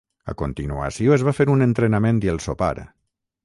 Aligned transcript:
A 0.31 0.33
continuació 0.41 1.13
es 1.17 1.27
va 1.29 1.35
fer 1.41 1.47
un 1.59 1.67
entrenament 1.67 2.25
i 2.27 2.35
el 2.37 2.45
sopar. 2.49 2.75